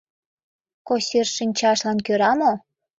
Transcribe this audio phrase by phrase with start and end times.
[0.87, 2.51] Косир шинчажлан кӧра мо?